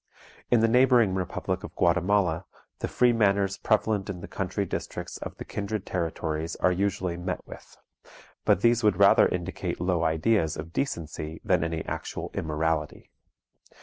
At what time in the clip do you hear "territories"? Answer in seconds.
5.85-6.55